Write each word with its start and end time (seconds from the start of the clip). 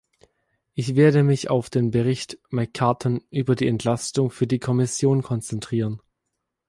Ich 0.73 0.95
werde 0.95 1.21
mich 1.21 1.51
auf 1.51 1.69
den 1.69 1.91
Bericht 1.91 2.39
McCartin 2.49 3.21
über 3.29 3.53
die 3.55 3.67
Entlastung 3.67 4.31
für 4.31 4.47
die 4.47 4.57
Kommission 4.57 5.21
konzentrieren. 5.21 6.01